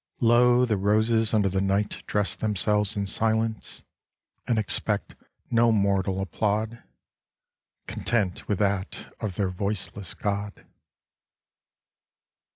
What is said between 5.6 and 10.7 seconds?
mortal applaud,^— content witli that of their voiceless God.